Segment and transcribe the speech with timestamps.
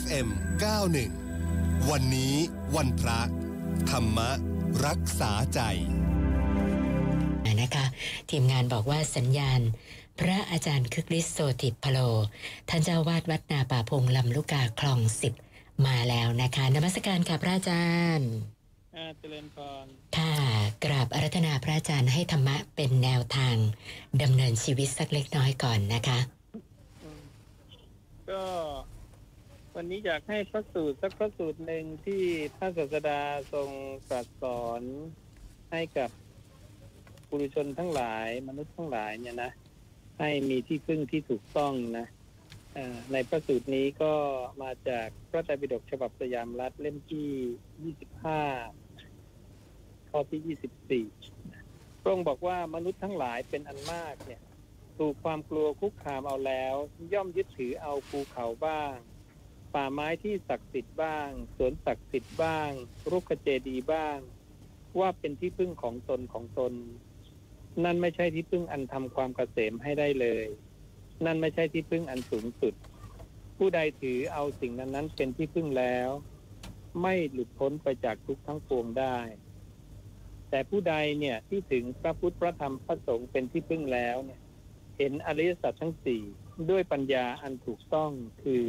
[0.00, 0.28] FM
[1.08, 2.34] 91 วันนี้
[2.76, 3.20] วันพระ
[3.90, 4.18] ธรรม
[4.86, 5.60] รักษาใจ
[7.60, 7.86] นะคะ
[8.30, 9.60] ทีมงานบอกว่าสัญญาณ
[10.20, 11.98] พระอาจารย์คึกฤทธิ์โสติพโล
[12.68, 15.34] ท่านเจ้าวาดวัดนาป่าพงลำลูกกาคลองสิบ
[15.86, 17.86] มาแล้วนะคะนมัสการค่ะพระอาจา
[18.18, 18.30] รย์
[18.96, 20.34] อ่าเจริญพรค่ะ
[20.84, 23.56] กราบอารัธนาพระอาจารย์ให้ธรรมะเป็นแนวทาง
[24.22, 26.18] ดำเนินชีวิตสักเล็กน้อยก่อนนะคะ
[27.04, 27.22] อืม
[28.30, 28.42] ก็
[29.78, 32.22] วันนี้อยากให้พระสูตรสักพระสูตรหนึ่งที่
[32.56, 33.20] พระศาสดา
[33.52, 33.70] ทรง
[34.08, 34.82] ตรัสสอน
[35.72, 36.10] ให้กับ
[37.28, 39.50] ปุถุชนทั้งหลายมนุษย์ทั้งหลายเนี่ยนะ
[40.18, 42.06] ให้มีที่พึ่งที่ถูกต้องนะ
[43.12, 44.14] ในพระสูตรนี้ก็
[44.62, 47.92] มาจากพระไตรปิฎกฉบับสยามรัฐเล่มที่
[48.92, 54.40] 25 ข้อที่ 24 พระองค์บอกว่ามนุษย์ทั้งหลายเป็นอันมากเนี่ย
[54.98, 56.74] ถูกความกลัวคุกคามเอาแล้ว
[57.12, 58.96] ย่อมยึดถือเอาภูเขาบ้าง
[59.76, 62.70] ป่าไม้ที่ศักดิ์สิทธิ์บ้าง สวนศักดิ์สิทธิ์บ้าง
[63.10, 64.18] รุกขเจดีบ้าง
[64.98, 66.72] ว่าเป็นที่พึ่งของตนของตน
[67.84, 70.46] นั่นไม่ใช่ที่พึ่งอันทำความเกษมให้ได้เลย
[71.24, 72.74] นั่นไม่ใช่ที่พึ่งอันสูงสุด
[73.56, 76.08] ผู้ใดถือเอาสิ่งนั้นนั้นเป็นที่พึ่งแล้ว
[77.02, 79.18] ไม่หลุดพ้นไปจากทุกทั้งปวงได้
[80.50, 84.40] แต่ผู้ใดเนี่ยที่ถึงพระพุทธพระธรรมพระสงฆ์เป็นที่พึ่งแล้วเนี่ย
[84.96, 86.22] เห็นอริยสัจทั้งสี่
[86.70, 88.10] ด้วยปัญญาอันถูกต้อง
[88.44, 88.64] คือ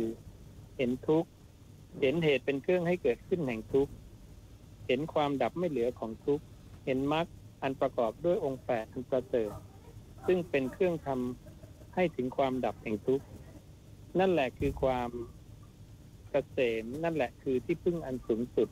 [0.77, 1.29] เห็นทุกข์
[2.01, 3.91] เห็นเหตุเป็นเครื่องให้เกิดขึ้นแห่งทุกข์
[4.87, 6.43] เห็นความดับไม่เหลือของทุกข์
[6.85, 7.25] เห็นมรรค
[7.61, 9.51] อันประกอบด้วยองค์แปดอันประเสริฐ
[10.25, 13.25] ซึ่งเป็นเครื่องทำให้ถึงความดับแห่งทุกข์
[14.19, 15.09] นั่นแหละคือความ
[16.31, 18.69] เกษมนั่นแหละคือที่พึ่งอันสูงสุด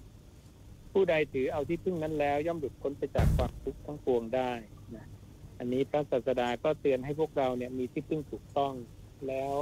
[0.92, 4.52] ผู้ใดถือเอาที่พึ่งนั้นแล้ว ย่อมหลุดพ้นไปจากความทุกข์ทั้งปวงได้
[4.96, 5.06] นะ
[5.60, 8.74] อันนี้พระศาสดาก็เตือนให้พวกเราเนี่ยมีที่พึ่งถูกต้อง
[9.28, 9.54] แล้ว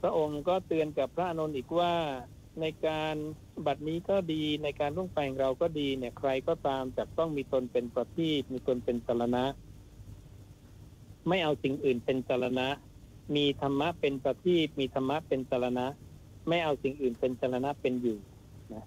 [0.00, 1.94] พระองค์ก็เตือนกับพระอานนท์อีกว่า
[2.60, 3.16] ในการ
[3.66, 9.44] บัดนี้ก็ดีในการร่วงไปของเราก็ดีเนี่ยใครก็ตามจะต้องมีตนเป็นประทีปมีตนเป็นสารณะ
[11.28, 12.68] ไม่เอาสิ่งอื่นเป็นสารณะ
[13.36, 15.86] มีธรรมะเป็นประทีปมีธรรมะเป็นสารณะ
[16.48, 18.18] ไม่เอาสิ่งอื่นเป็นสารณะเป็นอยู่
[18.72, 18.84] นะ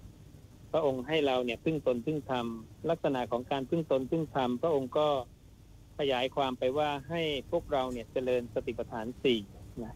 [0.72, 2.46] พระองค์ให้เราเนี่ยพึ่งตนพึ่งธรรม
[2.90, 5.08] ลักษณะของการพึ่งตนพึ่งธรรมพระองค์ก็
[5.98, 9.40] ขยายความไปว่าให้พวกเราเนี่ยเจริญสติปัฏฐานสี่
[9.84, 9.94] นะ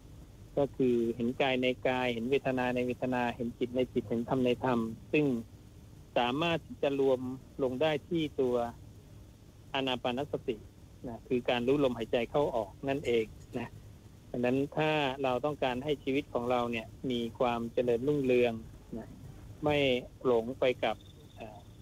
[0.58, 4.80] ก็คือเห็นกายในกาย เห็นเวทนาในเวทนา เห็นจิตในจิต เห็นธรรมในธรรม
[5.12, 5.24] ซึ่ง
[6.19, 7.20] สามารถที่จะรวม
[7.62, 8.56] ลงได้ที่ตัว
[9.74, 10.56] อนาปานสติ
[11.08, 13.24] นะคือการรู้ลมหายใจเข้าออกนั่นเอง
[13.58, 13.68] นะ
[14.30, 14.91] ดังนั้นถ้า
[15.22, 18.54] เราต้องการให้ชีวิตของเราเนี่ยมีความเจริญรุ่งเรือง
[18.98, 19.08] นะ
[19.64, 19.76] ไม่
[20.24, 20.97] หลงไปกับ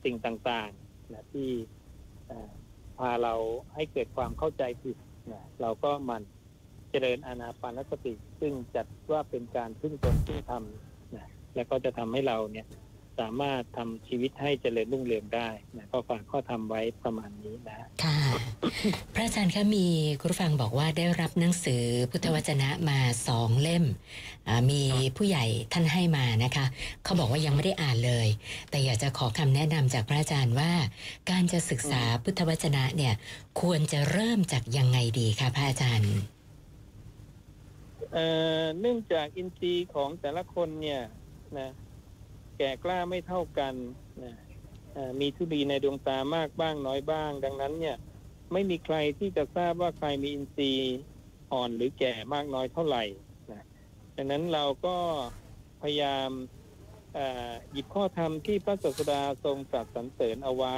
[0.04, 1.48] สิ่งต่างๆนะที่
[2.98, 3.34] พาเรา
[3.74, 4.96] ให้เกิดความเข้าใจผิด
[5.32, 6.22] นะเราก็มัน
[6.90, 10.62] เจริญอานาปานสติ ซึ่งจัดว่าเป็นการพึ่งตนพึ่งธรรม
[11.14, 12.66] นะแล้วก็จะทำให้เราเนี่ย
[13.24, 18.18] สามารถทำชีวิตให้เจริญรุ่งเรืองได้นะก็ฝากข้อธรรมไว้ประมาณนี้นะค่ะ
[19.14, 19.86] พระอาจารย์คะมี
[20.20, 22.98] คุณฟังบอกว่าได้รับหนังสือพุทธวจนะมา
[23.28, 23.84] สองเล่ม
[24.70, 24.82] มี
[25.16, 26.66] ผู้ใหญ่ท่านให้มานะคะ
[27.04, 28.28] เขาบอกว่ายังไม่ได้อ่านเลย
[28.70, 30.72] แต่อยากจะขอคำแนะนำจากพระอาจารย์ว่า
[31.30, 33.14] การจะศึกษาพุทธวจนะเนี่ย
[33.60, 36.12] ควรจะเริ่มจากยังไงดีคะพระอาจารย์
[38.80, 41.02] เนื่องจากอินทรีย์ของแต่ละคนเนี่ย
[41.58, 41.70] นะ
[42.58, 43.74] แก่กล้าไม่เท่ากัน
[44.24, 44.32] นะ
[45.20, 47.96] มีทุลีในดวงตามากบ้างน้อยบ้าง ดังนั้นเนี่ย
[48.52, 50.96] ไม่มีใครที่จะทราบว่าใครมีอินทรีย์
[51.52, 53.04] อ่อนหรือแก่มากน้อยเท่าไหร่
[53.52, 53.62] นะ
[54.16, 54.96] ดังนั้นเราก็
[55.82, 56.30] พยายาม
[57.72, 60.76] หยิบข้อธรรมที่พระศาสดาทรงตรัสสรรเสริญเอาไว้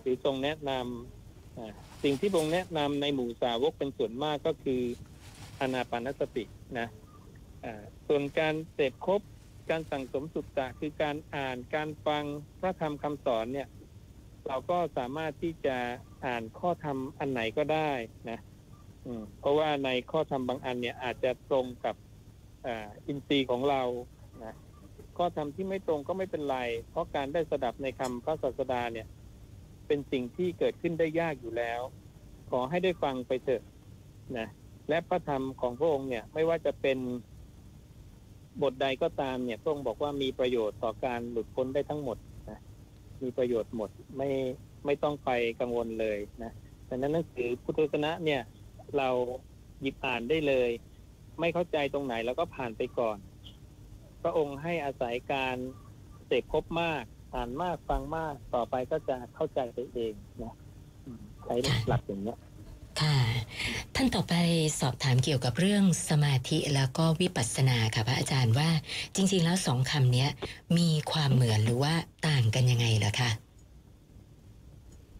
[0.00, 4.82] หรือทรงแนะนำสิ่งที่พระองค์แนะนำในหมู่สาวกเป็นส่วนมากก็คือ
[5.60, 6.44] อานาปานสติ
[6.78, 6.88] นะ
[8.06, 9.20] ส่วนการเสพครบ
[9.70, 12.24] การสั่งสมสุตตะคือการอ่านการฟัง
[12.60, 13.68] พระธรรมคำสอนเนี่ย
[14.46, 15.76] เราก็สามารถที่จะ
[16.26, 17.90] อ่านข้อธรรมอันไหนก็ได้
[18.30, 18.38] นะ
[19.40, 21.96] เพราะว่าในข้อธรรมบางอันเนี่ยอาจจะตรงกับ
[23.06, 23.82] อินทรีย์ของเรา
[24.44, 24.54] นะ
[25.18, 26.58] ข้อธรรมที่ไม่ตรงก็ไม่เป็นไร
[26.90, 29.06] เพราะการได้สดับในคำพระศาสดาเนี่ย
[29.86, 31.80] เป็นสิ่งที่เกิดขึ้นได้ยากอยู่แล้ว
[32.50, 33.62] ขอให้ได้ฟังไปเถอะ
[34.38, 34.48] นะ
[34.88, 36.98] และพระธรรมของพระองค์เนี่ยไม่ว่าจะเป็น
[38.62, 42.18] บทใดก็ตามเนี่ยพระองค์บอกว่ามีประโยชน์ต่อการหลุดพ้นได้ทั้งหมด
[42.50, 42.60] นะ
[43.22, 44.28] มีประโยชน์หมดไม่
[44.84, 45.30] ไม่ต้องไป
[45.60, 46.52] กังวลเลยนะ
[46.88, 48.42] ดังนั้นหนังสือพุทธศาสนะเนี่ย
[48.96, 49.08] เรา
[49.80, 50.70] หยิบอ่านได้เลย
[51.40, 53.18] ไม่เข้าใจตรงไหนแล้วก็ผ่านไปก่อน
[54.22, 55.56] พระองค์ให้อาศัยการ
[56.26, 57.04] เสพครบมาก
[57.34, 60.12] อ่านมากฟังมากต่อไปก็จะเข้าใจไปเอง
[60.42, 60.54] นะ
[61.44, 61.54] ใช้
[61.88, 62.38] หลักอย่างเนี้ย
[63.00, 63.16] ค่ะ
[63.94, 64.34] ท่านต่อไป
[64.80, 68.70] สอบถามเกี่ยวกับเรื่องสมาธิแล้วก็วิปัสสนาค่ะพระอาจารย์ว่า
[69.14, 70.26] จริง ๆ แล้วสองคำนี้
[70.78, 71.94] มีความเหมือนหรือว่า
[72.28, 73.30] ต่างกันยังไงเหรอคะ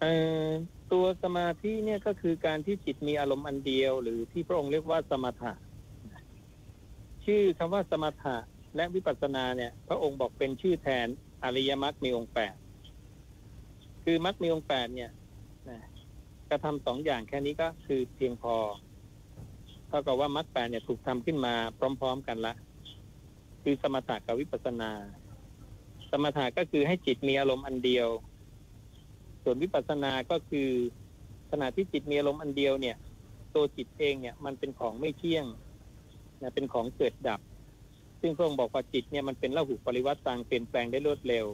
[0.00, 0.06] เอ
[0.42, 0.44] อ
[0.92, 5.52] ตัวสมาธิเนี่ยก็คือการที่จิตมีอารมณ์อันเดียว หรือที่พระองค์เรียกว่าสมถะ
[7.25, 8.36] ชื่อคำว่าสมถะ
[8.76, 11.06] และวิปัสสนาเนี่ย พระองค์บอกเป็นชื่อแทน
[11.44, 12.54] อริยมรรคมีองค์แปด
[14.04, 15.10] คือมรรคมีองค์แปดเนี่ย
[16.50, 18.54] กระทำสองอย่างแค่นี้ก็คือเพียงพอ
[19.88, 22.54] เท่ากับว่ามรรคแปดเนี่ยถูกทำขึ้นมาพร้อม ๆกันละ
[23.62, 24.90] คือสมถะกับวิปัสสนา
[26.10, 28.08] สมถะก็คือให้จิตมีอารมณ์อันเดียว
[29.42, 30.68] ส่วนวิปัสสนาก็คือ
[31.50, 32.96] ขณะที่จิตมีอารมณ์อันเดียวเนี่ย
[33.54, 35.46] ตัวจิตเองเนี่ยมันเป็นของไม่เที่ยง
[36.42, 37.40] นะเป็นของเกิดดับ
[38.20, 41.46] ซึ่งพระองค์บอกว่าจิตเนี่ยมันเป็นละหุปริวัติต่างเปลี่ยนแปลงได้รวดเร็ว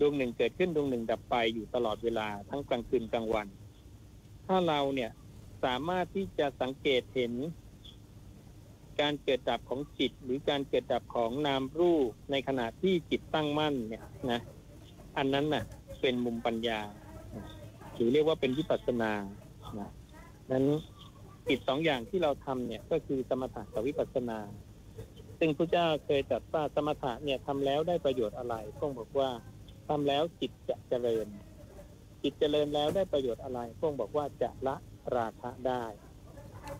[0.00, 3.46] ดวงหนึ่งเกิดขึ้นดวงหนึ่งดับไปอยู่ตลอดเวลาทั้งกลางคืนกลางวัน
[4.52, 5.10] ถ้าเราเนี่ย
[5.64, 7.32] สามารถที่จะสังเกตเห็น
[9.00, 14.40] การเกิดดับของจิต หรือการเกิดดับของนามรูปในขณะที่จิตตั้งมั่นเนี่ยนะ
[15.16, 15.64] อันนั้นน่ะ
[16.00, 16.80] เป็นมุมปัญญา
[17.94, 19.12] หรือเรียกว่าเป็นวิปัสสนา
[19.78, 19.90] นะ
[20.50, 20.64] นั้น
[21.48, 24.38] กิจสองอย่างที่เราทำเนี่ยก็คือสมถะกับวิปัสสนา
[25.38, 29.30] ซึ่งพระเจ้าเคยตรัสว่าสมถะเนี่ยทำแล้วได้ประโยชน์อะไรพระองค์บอกว่า
[29.88, 31.26] ทำแล้วจิตจะเจริญ
[32.22, 34.76] จิตเจริญแล้วได้ประโยชน์อะไรพระองค์บอกว่าจะละ
[35.16, 35.84] ราคะได้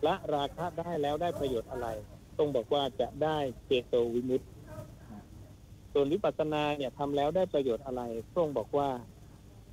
[0.07, 1.87] ละราคะได้แล้วได้ประโยชน์อะไร
[2.33, 4.47] พระองค์บอกว่าจะได้เจโตวิมุตติ
[5.93, 8.01] ส่วนวิปัสสนาเนี่ยทำแล้วได้ประโยชน์อะไร
[8.31, 8.89] พระองค์บอกว่า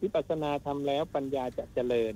[0.03, 2.15] วิปัสสนาทำแล้วปัญญาจะเจริญ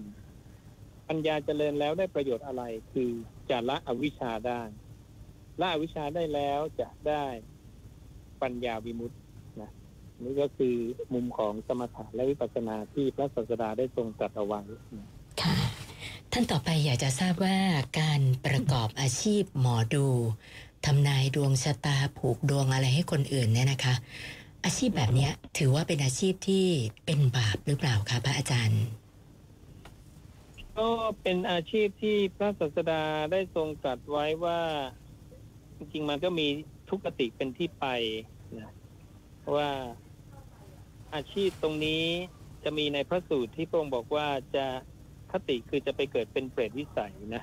[1.08, 2.62] ปัญญาเจริญแล้วได้ประโยชน์อะไร
[2.92, 3.10] คือ
[3.50, 4.60] จะละอวิชชาได้
[5.60, 7.24] ละอวิชชาได้แล้วจะได้
[8.42, 9.16] ปัญญาวิมุตติ
[10.22, 10.74] นะนี่ก็คือ
[11.14, 14.60] มุมของสมถะและวิปัสสนาที่พระศาสดาได้ทรงตรัสเอาไว้
[14.98, 15.08] นะ
[15.42, 15.56] ค่ะ
[16.32, 17.58] ท่านต่อไปอยากจะทราบว่า
[18.00, 20.06] การประกอบอาชีพหมอดู
[20.86, 23.94] ทำนายดวงชะตาผูกดวงอะไรให้คนอื่นเนี่ยนะคะ
[24.64, 26.66] อาชีพแบบเนี้ยถือว่าเป็นอาชีพที่
[27.04, 28.82] เป็นบาปหรือเปล่าคะพระอาจารย์
[30.78, 30.88] ก็
[31.22, 33.02] เป็นอาชีพที่พระศาสดา
[33.32, 34.60] ได้ทรงตรัสไว้ว่า
[35.76, 36.46] จริงๆมันก็มี
[36.90, 37.86] ทุกขติเป็นที่ไป
[38.58, 38.72] นะ
[39.56, 39.70] ว่า
[41.14, 42.04] อาชีพตรงนี้
[42.64, 44.66] จะมีในพระสูตรที่พระองค์บอกว่าจะ
[45.32, 47.42] คติคือจะไปเกิดเป็นเปรตวิสัยนะ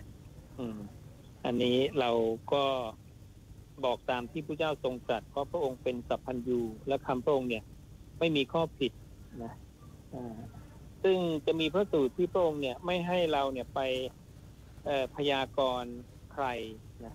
[0.58, 0.80] อืม
[1.46, 2.12] อันนี้เรา
[2.54, 2.64] ก็
[3.86, 7.64] บอกตามที่พระเจ้าทรงตรัสเพราะพระองค์เป็นสัพพัญญูและคำพระองค์เนี่ย
[8.20, 8.92] ไม่มีข้อผิด
[9.44, 9.54] นะ
[10.14, 10.38] อ่า
[11.04, 13.80] ซึ่งจะมีพระสูตรที่พระองค์เนี่ยไม่ให้เราเนี่ยไป
[15.16, 15.94] พยากรณ์
[16.34, 16.46] ใคร
[17.06, 17.14] นะ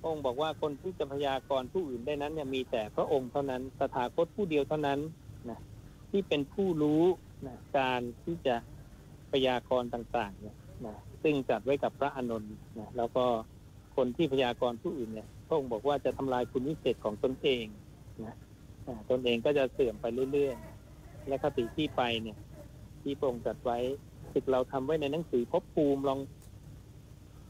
[0.00, 5.00] พระองค์บอกว่าคนที่จะพยากรณ์ผู้อื่นได้นั้นเนี่ยมีแต่พระองค์เท่านั้นตถาคตผู้เดียวเท่านั้น
[5.50, 5.58] นะ
[6.10, 7.02] ที่เป็นผู้รู้
[7.46, 8.56] นะการที่จะ
[9.32, 10.56] พยากรณ์ต่างๆเนี่ย
[10.86, 13.24] นะซึ่งจัดไว้กับพระอานนท์นะแล้วก็
[13.96, 17.64] คนที่พยากรณ์ผู้อื่นเนี่ยพระองค์บอกว่าจะทำลายคุณวิเศษของตนเอง
[18.24, 18.34] นะ
[19.10, 22.38] ตนเองก็จะเสื่อมไปเรื่อยๆ และคติที่ไปเนี่ย
[23.02, 23.78] ที่พระองค์จัดไว้
[24.32, 26.20] สึกเราทำไว้ในหนังสือภพภูมิลอง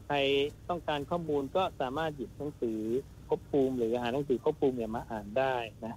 [0.05, 0.17] ใคร
[0.69, 2.79] ต้องการข้อมูลก็สามารถหยิบหนังสือ
[3.27, 5.95] ภพภูมิ หรือหาหนังสือภพภูมิเนี่ยมาอ่านได้นะ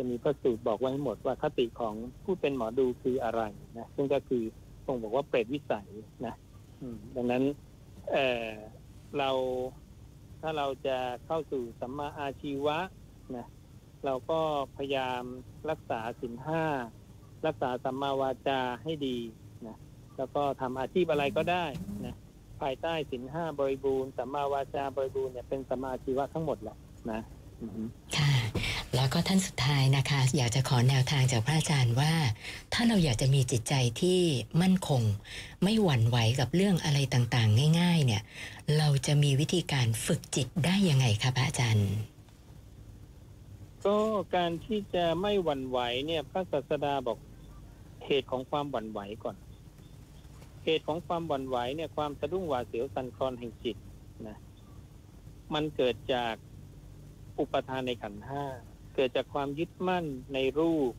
[0.00, 1.94] จะมีพระสูตรบอกไว้ให้หมดว่าคติของ
[2.24, 3.42] ผู้เป็นหมอดูคืออะไร
[3.78, 4.42] นะซึ่งก็คือ
[4.84, 5.88] พรงบอกว่าเปรตวิสัย
[6.26, 6.34] นะ
[7.16, 7.42] ดังนั้น
[8.12, 8.48] เออ
[9.18, 9.30] เรา
[10.40, 12.78] ถ้าเราจะเข้าสู่สัมมาอาชีวะ
[13.36, 13.46] นะ
[14.04, 14.40] เราก็
[14.76, 15.22] พยายาม
[15.70, 16.64] รักษาสินห้า
[17.46, 19.18] รักษาสัมมาวาจาให้ดี
[19.66, 19.76] นะ
[20.16, 21.64] แล้วก็ทำอาชีพอะไรก็ได้
[22.06, 22.14] นะ
[22.60, 26.76] ภายใต้สินห้าบริบูรณ์สัมมาวาจาบริบูรณ์เนี่ยเป็นสัมมาอาชีวะทั้งหมดแหละ
[27.10, 27.20] นะ
[28.16, 28.59] ค่ะ
[28.94, 32.12] แล้วก็ท่านสุดท้ายนะคะ อยากจะขอแนวทางจากพระอาจารย์ว่า
[32.72, 34.20] ถ้าเราอยากจะมีจิตใจที่
[34.62, 35.02] มั่นคง
[35.62, 38.22] ไม่หวั่นไหวกับเรื่องอะไรต่างๆ ง่าย ๆ เนี่ย
[38.78, 41.90] เราจะมีวิธีการฝึกจิตได้ยังไงคะพระอาจารย์
[43.86, 43.98] ก็
[44.36, 47.18] การที่จะไม่หวั่นไหวเนี่ย พระศาสดาบอก
[48.06, 49.36] เหตุของความหวั่นไหวก่อน
[50.64, 53.76] เหตุของความหวั่นไหวเนี่ยความสะดุ้งหวาดเสียวสั่นคลอนแห่งจิต
[54.28, 54.36] นะ
[55.54, 56.34] มันเกิดจาก
[57.38, 58.44] อุปทานในขันธ์ห้า
[59.00, 60.04] กิดจากความยึดมั่น
[60.34, 60.92] ในรูป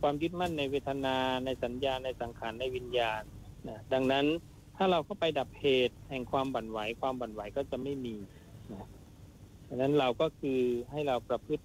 [0.00, 3.22] ความยึดมั่นในเวทนาในสัญญาในสังขารในวิญญาณ
[3.68, 4.26] นะดังนั้น
[4.76, 8.16] ถ้าเราเข้าไปดับเหตุแห่งความบั่นไหว ความบั่นไหวก็จะไม่มี
[8.72, 8.86] นะ
[9.68, 11.64] ดังนั้นเราก็คือให้เราประพฤติ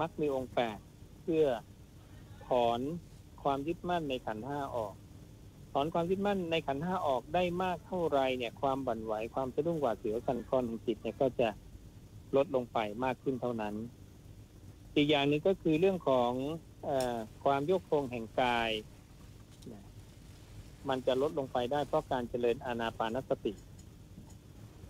[0.00, 0.78] มักมีองค์แปด
[1.22, 1.44] เพื่อ
[2.46, 2.80] ถอน
[3.42, 4.94] ความยึดมั่นในขันห้าออก
[5.72, 11.48] ถอนความยึดมั่นในขันห้าออกได้มากเท่าไรเนี่ย ความบั่นไหวความสะดุ้งหวาดเสียวสั่นคลอนของจิตเนี่ยก็จะ
[12.36, 13.74] ลดลงไปมากขึ้นเท่านั้น
[14.94, 16.32] อีกอย่างหนึ่งก็คือเรื่องของ
[16.88, 16.90] อ
[17.44, 18.70] ความโยกโครงแห่งกาย
[20.88, 23.52] มันจะลดลงไปได้เพราะการเจริญอานาปานสติ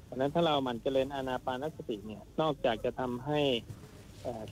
[0.04, 3.40] เพราะนั้นถ้าเราหมั่นเจริญอานาปานสติเนี่ย นอกจากจะทำให้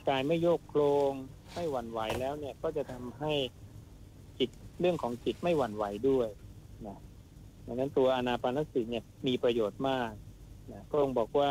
[0.08, 1.12] กายไม่โยกโครง
[1.54, 3.32] ไม่หวั่นไหวแล้วเนี่ยก็จะทำให้
[4.38, 4.50] จิต
[4.80, 6.28] เรื่องของจิตไม่หวั่นไหวด้วย
[6.86, 6.98] นะ
[7.66, 10.12] ดังนั้นตัวอานาปานสติเนี่ยมีประโยชน์มาก
[10.72, 11.50] นะพระองค์บอกว่า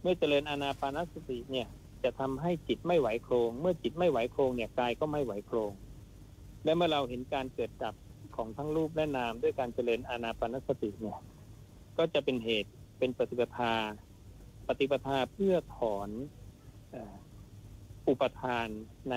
[0.00, 1.68] เมื่อเจริญอานาปานสติเนี่ย
[2.06, 5.72] จะทำให้จิตไม่ไหวโครง เมื่อจิตไม่ไหวโครงเนี่ยกายก็ไม่ไหวโครง
[6.64, 7.94] และเมื่อเราเห็นการเกิดดับ
[8.36, 11.18] ของทั้งรูปและนามด้วยการเจริญอานาปานสติเนี่ย
[11.98, 13.74] ก็จะเป็นเหตุเป็นปฏิปทา
[14.68, 16.08] ปฏิปทาเพื่อถอน
[18.08, 18.68] อุปทาน
[19.10, 19.16] ใน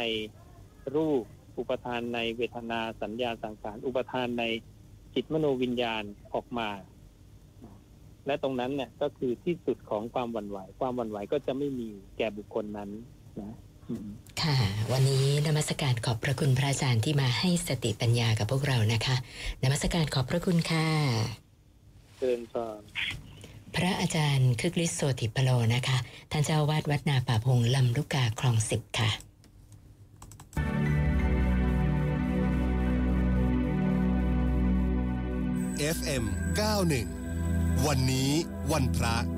[0.96, 1.24] รูป
[1.58, 4.46] อุปทานในเวทนาสัญญาสังขาร อุปทานใน
[5.15, 6.03] จิตมโนวิญญาณ
[6.34, 6.69] ออกมา
[8.29, 12.89] และตรงนั้นเนี่ยก็คือที่สุดของความหวั่นไหว ความหวั่นไหวก็จะไม่มีแก่บุคคลนั้น
[13.41, 13.53] นะ
[13.89, 14.07] อืม
[14.41, 14.57] ค่ะ
[14.91, 19.15] วันนี้นมัสการขอบพระคุณพระอาจารย์ที่มาให้สติปัญญากับพวกเรานะคะ
[19.63, 20.88] นมัสการขอบพระคุณค่ะ
[22.17, 22.81] เชิญพร
[23.75, 25.98] พระอาจารย์คึกฤทธิ์โสติพโลนะคะ
[26.31, 29.12] ท่านเจ้าวาดวัดนาป่าพงลำลูกกาคลองสิบค่ะ
[35.98, 36.24] FM
[36.57, 37.19] 91
[37.88, 38.31] วันนี้
[38.71, 39.15] วันพระ